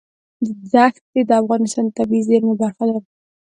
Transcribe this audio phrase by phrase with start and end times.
[0.71, 2.97] دښتې د افغانستان د طبیعي زیرمو برخه ده.